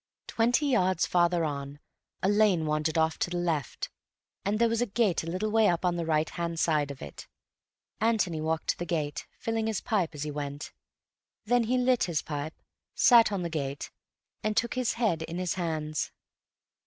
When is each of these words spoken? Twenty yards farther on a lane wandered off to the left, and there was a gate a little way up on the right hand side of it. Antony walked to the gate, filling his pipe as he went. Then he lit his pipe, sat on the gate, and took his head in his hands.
Twenty 0.25 0.65
yards 0.65 1.05
farther 1.05 1.43
on 1.45 1.79
a 2.23 2.27
lane 2.27 2.65
wandered 2.65 2.97
off 2.97 3.19
to 3.19 3.29
the 3.29 3.37
left, 3.37 3.91
and 4.43 4.57
there 4.57 4.67
was 4.67 4.81
a 4.81 4.87
gate 4.87 5.23
a 5.23 5.29
little 5.29 5.51
way 5.51 5.67
up 5.67 5.85
on 5.85 5.95
the 5.95 6.07
right 6.07 6.27
hand 6.27 6.59
side 6.59 6.89
of 6.89 7.03
it. 7.03 7.27
Antony 7.99 8.41
walked 8.41 8.69
to 8.69 8.77
the 8.79 8.85
gate, 8.87 9.27
filling 9.37 9.67
his 9.67 9.79
pipe 9.79 10.15
as 10.15 10.23
he 10.23 10.31
went. 10.31 10.71
Then 11.45 11.65
he 11.65 11.77
lit 11.77 12.05
his 12.05 12.23
pipe, 12.23 12.55
sat 12.95 13.31
on 13.31 13.43
the 13.43 13.49
gate, 13.51 13.91
and 14.41 14.57
took 14.57 14.73
his 14.73 14.93
head 14.93 15.21
in 15.21 15.37
his 15.37 15.53
hands. 15.53 16.11